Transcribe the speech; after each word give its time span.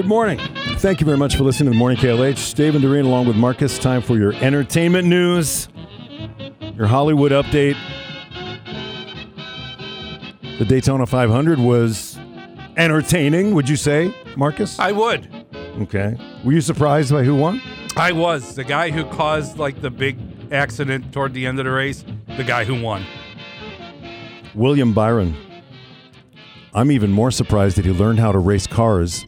Good 0.00 0.08
morning. 0.08 0.38
Thank 0.78 1.00
you 1.00 1.04
very 1.04 1.18
much 1.18 1.36
for 1.36 1.44
listening 1.44 1.66
to 1.66 1.70
the 1.74 1.78
Morning 1.78 1.98
KLH. 1.98 2.54
Dave 2.54 2.74
and 2.74 2.80
Doreen 2.80 3.04
along 3.04 3.26
with 3.26 3.36
Marcus. 3.36 3.78
Time 3.78 4.00
for 4.00 4.16
your 4.16 4.32
entertainment 4.32 5.06
news, 5.06 5.68
your 6.74 6.86
Hollywood 6.86 7.32
update. 7.32 7.76
The 10.58 10.64
Daytona 10.64 11.04
500 11.04 11.58
was 11.58 12.18
entertaining, 12.78 13.54
would 13.54 13.68
you 13.68 13.76
say, 13.76 14.14
Marcus? 14.38 14.78
I 14.78 14.92
would. 14.92 15.28
Okay. 15.82 16.16
Were 16.44 16.54
you 16.54 16.62
surprised 16.62 17.12
by 17.12 17.22
who 17.22 17.34
won? 17.34 17.60
I 17.94 18.12
was 18.12 18.54
the 18.54 18.64
guy 18.64 18.90
who 18.90 19.04
caused 19.04 19.58
like 19.58 19.82
the 19.82 19.90
big 19.90 20.16
accident 20.50 21.12
toward 21.12 21.34
the 21.34 21.46
end 21.46 21.58
of 21.58 21.66
the 21.66 21.72
race. 21.72 22.06
The 22.38 22.44
guy 22.44 22.64
who 22.64 22.80
won. 22.80 23.04
William 24.54 24.94
Byron. 24.94 25.36
I'm 26.72 26.90
even 26.90 27.10
more 27.10 27.30
surprised 27.30 27.76
that 27.76 27.84
he 27.84 27.90
learned 27.90 28.18
how 28.18 28.32
to 28.32 28.38
race 28.38 28.66
cars 28.66 29.26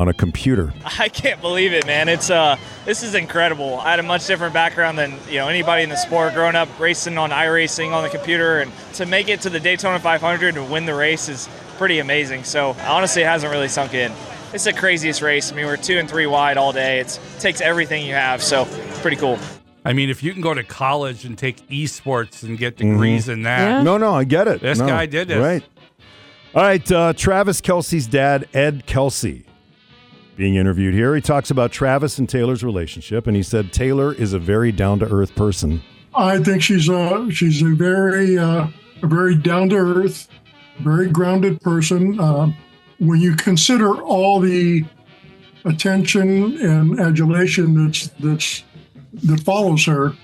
on 0.00 0.08
a 0.08 0.14
computer. 0.14 0.72
I 0.98 1.10
can't 1.10 1.40
believe 1.42 1.74
it, 1.74 1.86
man. 1.86 2.08
It's 2.08 2.30
uh, 2.30 2.56
this 2.86 3.02
is 3.02 3.14
incredible. 3.14 3.78
I 3.80 3.90
had 3.90 4.00
a 4.00 4.02
much 4.02 4.26
different 4.26 4.54
background 4.54 4.98
than 4.98 5.12
you 5.28 5.36
know 5.36 5.48
anybody 5.48 5.82
in 5.82 5.90
the 5.90 5.96
sport. 5.96 6.32
Growing 6.32 6.56
up 6.56 6.68
racing 6.80 7.18
on 7.18 7.30
iRacing 7.30 7.92
on 7.92 8.02
the 8.02 8.08
computer, 8.08 8.60
and 8.60 8.72
to 8.94 9.04
make 9.04 9.28
it 9.28 9.42
to 9.42 9.50
the 9.50 9.60
Daytona 9.60 10.00
500 10.00 10.56
and 10.56 10.70
win 10.70 10.86
the 10.86 10.94
race 10.94 11.28
is 11.28 11.48
pretty 11.76 11.98
amazing. 11.98 12.44
So 12.44 12.74
honestly, 12.86 13.22
it 13.22 13.26
hasn't 13.26 13.52
really 13.52 13.68
sunk 13.68 13.92
in. 13.92 14.10
It's 14.54 14.64
the 14.64 14.72
craziest 14.72 15.20
race. 15.20 15.52
I 15.52 15.54
mean, 15.54 15.66
we're 15.66 15.76
two 15.76 15.98
and 15.98 16.08
three 16.08 16.26
wide 16.26 16.56
all 16.56 16.72
day. 16.72 16.98
It's, 17.00 17.18
it 17.36 17.40
takes 17.40 17.60
everything 17.60 18.04
you 18.04 18.14
have, 18.14 18.42
so 18.42 18.62
it's 18.64 19.00
pretty 19.00 19.16
cool. 19.18 19.38
I 19.84 19.92
mean, 19.92 20.10
if 20.10 20.22
you 20.22 20.32
can 20.32 20.42
go 20.42 20.52
to 20.54 20.64
college 20.64 21.24
and 21.24 21.38
take 21.38 21.66
esports 21.68 22.42
and 22.42 22.58
get 22.58 22.76
degrees 22.76 23.28
in 23.28 23.42
that, 23.42 23.60
Yeah. 23.60 23.82
No, 23.82 23.96
no, 23.96 24.12
I 24.14 24.24
get 24.24 24.48
it. 24.48 24.60
This 24.60 24.78
No. 24.78 24.86
guy 24.88 25.06
did 25.06 25.28
this. 25.28 25.38
Right. 25.38 25.62
All 26.54 26.62
right. 26.62 26.90
Uh, 26.92 27.12
Travis 27.12 27.60
Kelce's 27.60 28.06
dad, 28.08 28.48
Ed 28.52 28.86
Kelsey, 28.86 29.44
being 30.40 30.54
interviewed 30.54 30.94
here. 30.94 31.14
He 31.14 31.20
talks 31.20 31.50
about 31.50 31.70
Travis 31.70 32.18
and 32.18 32.26
Taylor's 32.26 32.64
relationship, 32.64 33.26
and 33.26 33.36
he 33.36 33.42
said 33.42 33.74
Taylor 33.74 34.14
is 34.14 34.32
a 34.32 34.38
very 34.38 34.72
down 34.72 34.98
to 35.00 35.06
earth 35.06 35.36
person. 35.36 35.82
I 36.14 36.38
think 36.38 36.62
she's 36.62 36.88
a 36.88 37.30
she's 37.30 37.60
a 37.62 37.68
very 37.68 38.38
uh, 38.38 38.68
a 39.02 39.06
very 39.06 39.34
down 39.36 39.68
to 39.68 39.76
earth, 39.76 40.28
very 40.78 41.10
grounded 41.10 41.60
person. 41.60 42.18
Uh, 42.18 42.52
when 43.00 43.20
you 43.20 43.36
consider 43.36 44.00
all 44.02 44.40
the 44.40 44.82
attention 45.66 46.58
and 46.58 46.98
adulation 46.98 47.84
that's 47.84 48.08
that's 48.18 48.64
that 49.12 49.40
follows 49.40 49.84
her, 49.84 50.14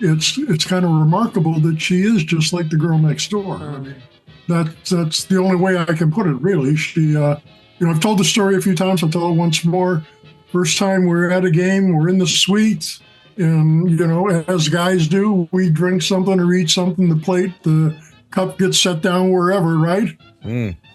it's 0.00 0.38
it's 0.38 0.64
kind 0.64 0.86
of 0.86 0.90
remarkable 0.90 1.60
that 1.60 1.78
she 1.82 2.00
is 2.00 2.24
just 2.24 2.54
like 2.54 2.70
the 2.70 2.78
girl 2.78 2.96
next 2.96 3.30
door. 3.30 3.56
I 3.56 3.76
mean, 3.76 4.02
that 4.50 4.74
that's 4.84 5.24
the 5.24 5.38
only 5.38 5.56
way 5.56 5.78
I 5.78 5.84
can 5.86 6.12
put 6.12 6.26
it. 6.26 6.34
Really, 6.34 6.76
she. 6.76 7.16
Uh, 7.16 7.36
you 7.78 7.86
know, 7.86 7.92
I've 7.92 8.00
told 8.00 8.18
the 8.18 8.24
story 8.24 8.56
a 8.56 8.60
few 8.60 8.74
times. 8.74 9.02
I'll 9.02 9.08
tell 9.08 9.30
it 9.30 9.36
once 9.36 9.64
more. 9.64 10.04
First 10.52 10.76
time 10.76 11.06
we're 11.06 11.30
at 11.30 11.44
a 11.44 11.50
game, 11.50 11.94
we're 11.94 12.10
in 12.10 12.18
the 12.18 12.26
suite, 12.26 12.98
and 13.36 13.88
you 13.88 14.06
know, 14.06 14.28
as 14.28 14.68
guys 14.68 15.08
do, 15.08 15.48
we 15.52 15.70
drink 15.70 16.02
something 16.02 16.38
or 16.38 16.52
eat 16.52 16.68
something. 16.68 17.08
The 17.08 17.16
plate, 17.16 17.54
the 17.62 17.96
cup 18.30 18.58
gets 18.58 18.78
set 18.78 19.00
down 19.00 19.32
wherever, 19.32 19.78
right? 19.78 20.08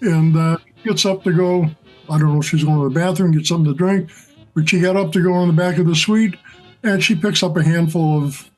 And 0.02 0.36
uh, 0.36 0.58
gets 0.84 1.04
up 1.04 1.24
to 1.24 1.32
go. 1.32 1.64
I 2.08 2.18
don't 2.18 2.34
know 2.34 2.40
if 2.40 2.46
she's 2.46 2.62
going 2.62 2.78
to 2.78 2.88
the 2.88 3.00
bathroom, 3.00 3.32
get 3.32 3.46
something 3.46 3.72
to 3.72 3.76
drink, 3.76 4.10
but 4.54 4.68
she 4.68 4.78
got 4.80 4.96
up 4.96 5.10
to 5.12 5.22
go 5.22 5.32
on 5.32 5.48
the 5.48 5.54
back 5.54 5.78
of 5.78 5.86
the 5.86 5.96
suite, 5.96 6.36
and 6.84 7.02
she 7.02 7.16
picks 7.16 7.42
up 7.42 7.56
a 7.56 7.64
handful 7.64 8.22
of 8.22 8.48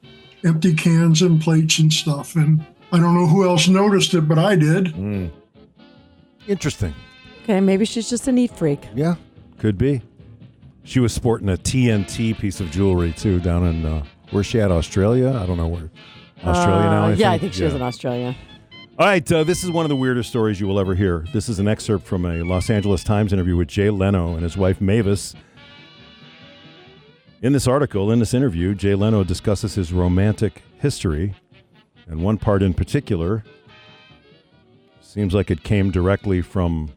empty 0.44 0.74
cans 0.74 1.22
and 1.22 1.40
plates 1.40 1.78
and 1.78 1.92
stuff. 1.92 2.36
And 2.36 2.66
I 2.92 2.98
don't 2.98 3.14
know 3.14 3.26
who 3.26 3.46
else 3.46 3.68
noticed 3.68 4.14
it, 4.14 4.22
but 4.22 4.38
I 4.38 4.56
did. 4.56 5.30
Interesting. 6.46 6.94
Okay, 7.42 7.60
maybe 7.60 7.84
she's 7.84 8.08
just 8.08 8.28
a 8.28 8.32
neat 8.32 8.50
freak. 8.56 8.86
Yeah, 8.94 9.16
could 9.58 9.76
be. 9.76 10.02
She 10.84 11.00
was 11.00 11.12
sporting 11.12 11.50
a 11.50 11.56
TNT 11.56 12.38
piece 12.38 12.60
of 12.60 12.70
jewelry 12.70 13.12
too 13.12 13.40
down 13.40 13.66
in 13.66 13.84
uh, 13.84 14.04
where's 14.30 14.46
she 14.46 14.60
at? 14.60 14.70
Australia? 14.70 15.30
I 15.30 15.44
don't 15.46 15.58
know 15.58 15.68
where. 15.68 15.90
Australia 16.44 16.84
now. 16.84 17.04
Uh, 17.04 17.08
I 17.08 17.12
yeah, 17.12 17.28
I 17.28 17.32
think 17.32 17.40
think 17.40 17.54
she 17.54 17.64
was 17.64 17.74
in 17.74 17.82
Australia. 17.82 18.34
All 18.98 19.06
right, 19.06 19.30
uh, 19.30 19.44
this 19.44 19.62
is 19.62 19.70
one 19.70 19.84
of 19.84 19.90
the 19.90 19.96
weirdest 19.96 20.28
stories 20.28 20.58
you 20.58 20.66
will 20.66 20.80
ever 20.80 20.94
hear. 20.94 21.24
This 21.32 21.48
is 21.48 21.58
an 21.58 21.68
excerpt 21.68 22.04
from 22.04 22.24
a 22.24 22.42
Los 22.42 22.68
Angeles 22.68 23.04
Times 23.04 23.32
interview 23.32 23.56
with 23.56 23.68
Jay 23.68 23.90
Leno 23.90 24.34
and 24.34 24.42
his 24.42 24.56
wife 24.56 24.80
Mavis. 24.80 25.34
In 27.40 27.52
this 27.52 27.68
article, 27.68 28.10
in 28.10 28.18
this 28.18 28.34
interview, 28.34 28.74
Jay 28.74 28.96
Leno 28.96 29.22
discusses 29.22 29.76
his 29.76 29.92
romantic 29.92 30.62
history, 30.80 31.36
and 32.08 32.22
one 32.22 32.38
part 32.38 32.62
in 32.62 32.74
particular 32.74 33.44
seems 35.00 35.34
like 35.34 35.50
it 35.50 35.62
came 35.62 35.90
directly 35.90 36.42
from, 36.42 36.90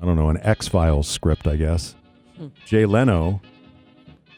I 0.00 0.04
don't 0.04 0.16
know, 0.16 0.30
an 0.30 0.38
X 0.42 0.68
Files 0.68 1.08
script, 1.08 1.46
I 1.46 1.56
guess. 1.56 1.94
Hmm. 2.36 2.48
Jay 2.64 2.86
Leno 2.86 3.40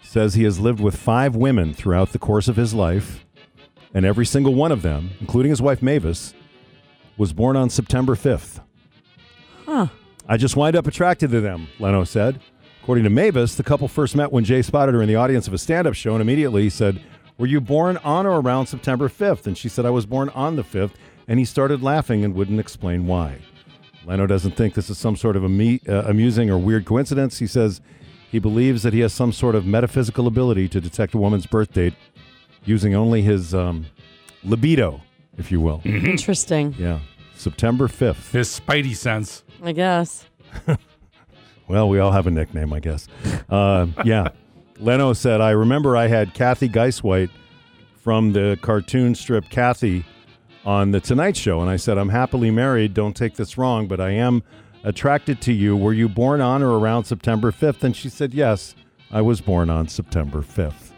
says 0.02 0.34
he 0.34 0.44
has 0.44 0.58
lived 0.58 0.80
with 0.80 0.96
five 0.96 1.36
women 1.36 1.74
throughout 1.74 2.12
the 2.12 2.18
course 2.18 2.48
of 2.48 2.56
his 2.56 2.74
life, 2.74 3.24
and 3.92 4.04
every 4.04 4.26
single 4.26 4.54
one 4.54 4.72
of 4.72 4.82
them, 4.82 5.10
including 5.20 5.50
his 5.50 5.62
wife 5.62 5.82
Mavis, 5.82 6.34
was 7.16 7.32
born 7.32 7.56
on 7.56 7.68
September 7.68 8.14
5th. 8.14 8.60
Huh. 9.66 9.88
I 10.28 10.36
just 10.36 10.56
wind 10.56 10.76
up 10.76 10.86
attracted 10.86 11.30
to 11.30 11.40
them, 11.40 11.68
Leno 11.78 12.04
said. 12.04 12.40
According 12.82 13.04
to 13.04 13.10
Mavis, 13.10 13.54
the 13.54 13.62
couple 13.62 13.86
first 13.86 14.16
met 14.16 14.32
when 14.32 14.44
Jay 14.44 14.62
spotted 14.62 14.94
her 14.94 15.02
in 15.02 15.08
the 15.08 15.16
audience 15.16 15.46
of 15.46 15.52
a 15.52 15.58
stand 15.58 15.86
up 15.86 15.94
show 15.94 16.14
and 16.14 16.22
immediately 16.22 16.70
said, 16.70 17.02
Were 17.38 17.46
you 17.46 17.60
born 17.60 17.96
on 17.98 18.26
or 18.26 18.40
around 18.40 18.66
September 18.66 19.08
5th? 19.08 19.46
And 19.46 19.56
she 19.56 19.68
said, 19.68 19.86
I 19.86 19.90
was 19.90 20.06
born 20.06 20.28
on 20.30 20.56
the 20.56 20.64
5th. 20.64 20.92
And 21.28 21.38
he 21.38 21.44
started 21.44 21.82
laughing 21.82 22.24
and 22.24 22.34
wouldn't 22.34 22.58
explain 22.58 23.06
why. 23.06 23.36
Leno 24.06 24.26
doesn't 24.26 24.52
think 24.56 24.74
this 24.74 24.88
is 24.90 24.98
some 24.98 25.14
sort 25.16 25.36
of 25.36 25.44
ame- 25.44 25.80
uh, 25.88 26.02
amusing 26.06 26.50
or 26.50 26.58
weird 26.58 26.84
coincidence. 26.84 27.38
He 27.38 27.46
says 27.46 27.80
he 28.30 28.38
believes 28.38 28.82
that 28.82 28.92
he 28.92 29.00
has 29.00 29.12
some 29.12 29.32
sort 29.32 29.54
of 29.54 29.66
metaphysical 29.66 30.26
ability 30.26 30.68
to 30.70 30.80
detect 30.80 31.14
a 31.14 31.18
woman's 31.18 31.46
birth 31.46 31.72
date 31.72 31.94
using 32.64 32.94
only 32.94 33.22
his 33.22 33.54
um, 33.54 33.86
libido, 34.42 35.02
if 35.36 35.52
you 35.52 35.60
will. 35.60 35.80
Interesting, 35.84 36.74
Yeah. 36.78 37.00
September 37.36 37.86
5th. 37.88 38.32
his 38.32 38.48
spidey 38.60 38.96
sense. 38.96 39.44
I 39.62 39.72
guess. 39.72 40.26
Well, 41.68 41.90
we 41.90 41.98
all 41.98 42.12
have 42.12 42.26
a 42.26 42.30
nickname, 42.30 42.72
I 42.72 42.80
guess. 42.80 43.06
Uh, 43.50 43.88
yeah. 44.02 44.28
Leno 44.80 45.12
said, 45.12 45.40
I 45.40 45.50
remember 45.50 45.96
I 45.96 46.06
had 46.06 46.34
Cathy 46.34 46.68
Guisewite 46.68 47.30
from 47.96 48.32
the 48.32 48.58
cartoon 48.62 49.14
strip 49.14 49.48
Cathy 49.50 50.04
on 50.64 50.92
The 50.92 51.00
Tonight 51.00 51.36
Show. 51.36 51.60
And 51.60 51.68
I 51.68 51.76
said, 51.76 51.98
I'm 51.98 52.10
happily 52.10 52.50
married. 52.50 52.94
Don't 52.94 53.16
take 53.16 53.34
this 53.34 53.58
wrong, 53.58 53.88
but 53.88 54.00
I 54.00 54.10
am 54.10 54.42
attracted 54.84 55.40
to 55.42 55.52
you. 55.52 55.76
Were 55.76 55.92
you 55.92 56.08
born 56.08 56.40
on 56.40 56.62
or 56.62 56.78
around 56.78 57.04
September 57.04 57.50
5th? 57.50 57.82
And 57.82 57.96
she 57.96 58.08
said, 58.08 58.32
Yes, 58.32 58.74
I 59.10 59.20
was 59.20 59.40
born 59.40 59.68
on 59.68 59.88
September 59.88 60.42
5th. 60.42 60.92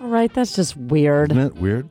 All 0.00 0.08
right, 0.08 0.32
that's 0.32 0.56
just 0.56 0.76
weird. 0.76 1.30
Isn't 1.30 1.42
that 1.42 1.60
weird? 1.60 1.88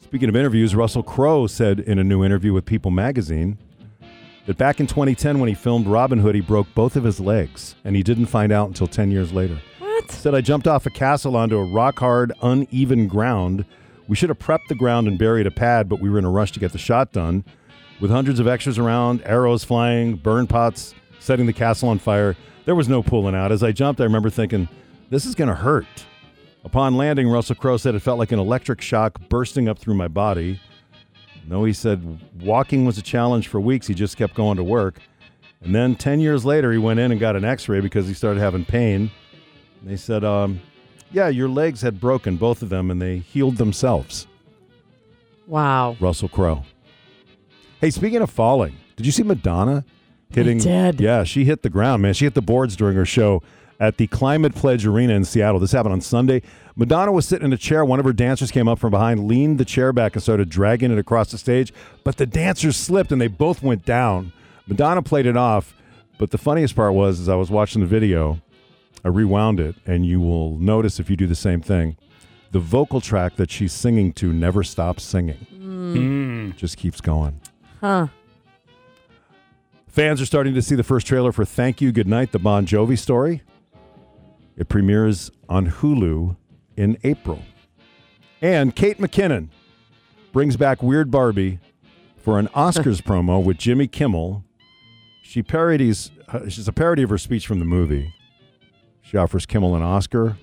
Speaking 0.00 0.28
of 0.28 0.36
interviews, 0.36 0.74
Russell 0.74 1.04
Crowe 1.04 1.46
said 1.46 1.78
in 1.78 1.98
a 1.98 2.04
new 2.04 2.24
interview 2.24 2.52
with 2.52 2.66
People 2.66 2.90
magazine 2.90 3.56
that 4.50 4.58
back 4.58 4.80
in 4.80 4.88
2010, 4.88 5.38
when 5.38 5.48
he 5.48 5.54
filmed 5.54 5.86
Robin 5.86 6.18
Hood, 6.18 6.34
he 6.34 6.40
broke 6.40 6.66
both 6.74 6.96
of 6.96 7.04
his 7.04 7.20
legs, 7.20 7.76
and 7.84 7.94
he 7.94 8.02
didn't 8.02 8.26
find 8.26 8.50
out 8.50 8.66
until 8.66 8.88
10 8.88 9.12
years 9.12 9.32
later. 9.32 9.56
What? 9.78 10.10
Said, 10.10 10.34
I 10.34 10.40
jumped 10.40 10.66
off 10.66 10.86
a 10.86 10.90
castle 10.90 11.36
onto 11.36 11.56
a 11.56 11.72
rock 11.72 12.00
hard, 12.00 12.32
uneven 12.42 13.06
ground. 13.06 13.64
We 14.08 14.16
should 14.16 14.28
have 14.28 14.40
prepped 14.40 14.66
the 14.68 14.74
ground 14.74 15.06
and 15.06 15.16
buried 15.16 15.46
a 15.46 15.52
pad, 15.52 15.88
but 15.88 16.00
we 16.00 16.10
were 16.10 16.18
in 16.18 16.24
a 16.24 16.30
rush 16.32 16.50
to 16.50 16.58
get 16.58 16.72
the 16.72 16.78
shot 16.78 17.12
done. 17.12 17.44
With 18.00 18.10
hundreds 18.10 18.40
of 18.40 18.48
extras 18.48 18.76
around, 18.76 19.22
arrows 19.22 19.62
flying, 19.62 20.16
burn 20.16 20.48
pots 20.48 20.96
setting 21.20 21.46
the 21.46 21.52
castle 21.52 21.88
on 21.88 22.00
fire, 22.00 22.36
there 22.64 22.74
was 22.74 22.88
no 22.88 23.04
pulling 23.04 23.36
out. 23.36 23.52
As 23.52 23.62
I 23.62 23.70
jumped, 23.70 24.00
I 24.00 24.04
remember 24.04 24.30
thinking, 24.30 24.68
this 25.10 25.26
is 25.26 25.36
going 25.36 25.46
to 25.46 25.54
hurt. 25.54 25.86
Upon 26.64 26.96
landing, 26.96 27.28
Russell 27.28 27.54
Crowe 27.54 27.76
said 27.76 27.94
it 27.94 28.00
felt 28.00 28.18
like 28.18 28.32
an 28.32 28.40
electric 28.40 28.80
shock 28.80 29.20
bursting 29.28 29.68
up 29.68 29.78
through 29.78 29.94
my 29.94 30.08
body. 30.08 30.60
No, 31.46 31.64
he 31.64 31.72
said 31.72 32.20
walking 32.40 32.84
was 32.84 32.98
a 32.98 33.02
challenge 33.02 33.48
for 33.48 33.60
weeks. 33.60 33.86
He 33.86 33.94
just 33.94 34.16
kept 34.16 34.34
going 34.34 34.56
to 34.56 34.64
work. 34.64 35.00
And 35.62 35.74
then 35.74 35.94
10 35.94 36.20
years 36.20 36.44
later, 36.44 36.72
he 36.72 36.78
went 36.78 37.00
in 37.00 37.10
and 37.10 37.20
got 37.20 37.36
an 37.36 37.44
x 37.44 37.68
ray 37.68 37.80
because 37.80 38.06
he 38.06 38.14
started 38.14 38.40
having 38.40 38.64
pain. 38.64 39.10
And 39.80 39.90
they 39.90 39.96
said, 39.96 40.24
um, 40.24 40.60
Yeah, 41.12 41.28
your 41.28 41.48
legs 41.48 41.82
had 41.82 42.00
broken, 42.00 42.36
both 42.36 42.62
of 42.62 42.68
them, 42.68 42.90
and 42.90 43.00
they 43.00 43.18
healed 43.18 43.56
themselves. 43.56 44.26
Wow. 45.46 45.96
Russell 46.00 46.28
Crowe. 46.28 46.64
Hey, 47.80 47.90
speaking 47.90 48.22
of 48.22 48.30
falling, 48.30 48.76
did 48.96 49.06
you 49.06 49.12
see 49.12 49.22
Madonna 49.22 49.84
hitting? 50.30 50.58
did. 50.58 51.00
Yeah, 51.00 51.24
she 51.24 51.44
hit 51.44 51.62
the 51.62 51.70
ground, 51.70 52.02
man. 52.02 52.14
She 52.14 52.24
hit 52.24 52.34
the 52.34 52.42
boards 52.42 52.76
during 52.76 52.94
her 52.96 53.06
show 53.06 53.42
at 53.80 53.96
the 53.96 54.06
Climate 54.06 54.54
Pledge 54.54 54.86
Arena 54.86 55.14
in 55.14 55.24
Seattle. 55.24 55.58
This 55.58 55.72
happened 55.72 55.94
on 55.94 56.00
Sunday. 56.02 56.42
Madonna 56.76 57.10
was 57.10 57.26
sitting 57.26 57.46
in 57.46 57.52
a 57.52 57.56
chair. 57.56 57.84
One 57.84 57.98
of 57.98 58.04
her 58.04 58.12
dancers 58.12 58.50
came 58.50 58.68
up 58.68 58.78
from 58.78 58.90
behind, 58.90 59.26
leaned 59.26 59.58
the 59.58 59.64
chair 59.64 59.92
back, 59.92 60.14
and 60.14 60.22
started 60.22 60.50
dragging 60.50 60.92
it 60.92 60.98
across 60.98 61.30
the 61.30 61.38
stage. 61.38 61.72
But 62.04 62.18
the 62.18 62.26
dancers 62.26 62.76
slipped 62.76 63.10
and 63.10 63.20
they 63.20 63.26
both 63.26 63.62
went 63.62 63.84
down. 63.84 64.32
Madonna 64.66 65.02
played 65.02 65.26
it 65.26 65.36
off. 65.36 65.74
But 66.18 66.30
the 66.30 66.38
funniest 66.38 66.76
part 66.76 66.92
was, 66.92 67.18
as 67.18 67.30
I 67.30 67.34
was 67.34 67.50
watching 67.50 67.80
the 67.80 67.86
video, 67.86 68.40
I 69.02 69.08
rewound 69.08 69.58
it, 69.58 69.74
and 69.86 70.04
you 70.04 70.20
will 70.20 70.58
notice 70.58 71.00
if 71.00 71.08
you 71.08 71.16
do 71.16 71.26
the 71.26 71.34
same 71.34 71.62
thing, 71.62 71.96
the 72.50 72.60
vocal 72.60 73.00
track 73.00 73.36
that 73.36 73.50
she's 73.50 73.72
singing 73.72 74.12
to 74.14 74.30
never 74.30 74.62
stops 74.62 75.02
singing. 75.02 75.36
Hmm. 75.36 76.50
Just 76.58 76.76
keeps 76.76 77.00
going. 77.00 77.40
Huh. 77.80 78.08
Fans 79.88 80.20
are 80.20 80.26
starting 80.26 80.52
to 80.54 80.60
see 80.60 80.74
the 80.74 80.84
first 80.84 81.06
trailer 81.06 81.32
for 81.32 81.46
Thank 81.46 81.80
You 81.80 81.90
Goodnight, 81.90 82.32
the 82.32 82.38
Bon 82.38 82.66
Jovi 82.66 82.98
story. 82.98 83.42
It 84.56 84.68
premieres 84.68 85.30
on 85.48 85.70
Hulu 85.70 86.36
in 86.76 86.98
April. 87.04 87.42
And 88.42 88.74
Kate 88.74 88.98
McKinnon 88.98 89.48
brings 90.32 90.56
back 90.56 90.82
Weird 90.82 91.10
Barbie 91.10 91.58
for 92.16 92.38
an 92.38 92.48
Oscars 92.48 93.02
promo 93.02 93.42
with 93.42 93.58
Jimmy 93.58 93.86
Kimmel. 93.86 94.44
She 95.22 95.42
parodies, 95.42 96.10
uh, 96.28 96.48
she's 96.48 96.68
a 96.68 96.72
parody 96.72 97.02
of 97.02 97.10
her 97.10 97.18
speech 97.18 97.46
from 97.46 97.58
the 97.58 97.64
movie. 97.64 98.14
She 99.02 99.16
offers 99.16 99.46
Kimmel 99.46 99.74
an 99.74 99.82
Oscar 99.82 100.36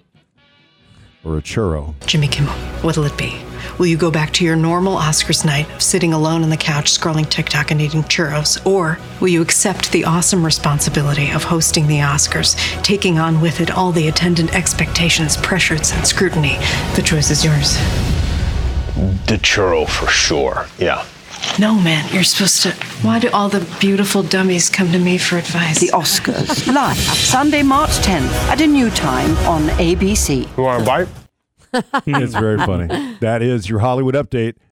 or 1.24 1.38
a 1.38 1.42
churro. 1.42 1.94
Jimmy 2.06 2.28
Kimmel, 2.28 2.54
what'll 2.81 3.04
it 3.04 3.18
be? 3.18 3.42
Will 3.78 3.88
you 3.88 3.98
go 3.98 4.10
back 4.10 4.31
to 4.34 4.46
your 4.46 4.56
normal 4.56 4.98
Oscars 4.98 5.46
night 5.46 5.69
of 5.75 5.81
sitting 5.81 6.14
alone 6.14 6.44
on 6.44 6.50
the 6.50 6.58
couch 6.58 6.92
scrolling 6.92 7.30
TikTok 7.30 7.72
and 7.72 7.81
eating 7.81 8.04
churros? 8.04 8.66
Or 8.66 8.98
will 9.19 9.28
you 9.28 9.42
accept 9.42 9.92
the 9.92 10.06
awesome 10.06 10.44
responsibility 10.44 11.30
of 11.31 11.44
hosting 11.44 11.88
the 11.88 12.00
Oscars, 12.00 12.56
taking 12.84 13.19
on 13.19 13.42
with 13.42 13.62
it 13.62 13.69
all 13.72 13.92
the 13.92 14.08
attendant 14.08 14.56
expectations, 14.56 15.38
pressures, 15.38 15.92
and 15.92 16.08
scrutiny? 16.08 16.58
The 16.96 17.04
choice 17.04 17.30
is 17.30 17.44
yours. 17.44 17.75
The 19.28 19.38
churro 19.38 19.88
for 19.88 20.08
sure. 20.08 20.68
Yeah. 20.80 21.06
No, 21.60 21.74
man, 21.74 22.08
you're 22.14 22.24
supposed 22.24 22.62
to. 22.64 22.72
Why 23.02 23.18
do 23.18 23.32
all 23.32 23.50
the 23.50 23.66
beautiful 23.80 24.22
dummies 24.22 24.70
come 24.70 24.92
to 24.92 25.00
me 25.00 25.18
for 25.18 25.38
advice? 25.38 25.80
The 25.80 25.88
Oscars, 25.88 26.68
live 26.74 26.98
Sunday, 26.98 27.64
March 27.64 27.90
10th 27.90 28.32
at 28.50 28.62
a 28.62 28.68
new 28.68 28.92
time 28.92 29.32
on 29.48 29.64
ABC. 29.80 30.56
You 30.56 30.64
want 30.64 30.84
a 30.84 30.86
bite? 30.86 31.08
it's 32.06 32.34
very 32.40 32.58
funny. 32.58 33.16
That 33.22 33.42
is 33.42 33.68
your 33.68 33.80
Hollywood 33.80 34.14
update. 34.14 34.58